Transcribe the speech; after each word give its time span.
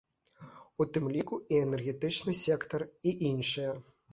У 0.83 0.87
тым 0.95 1.05
ліку 1.17 1.35
і 1.55 1.61
энергетычны 1.67 2.35
сектар, 2.43 2.89
і 3.11 3.17
іншыя. 3.33 3.71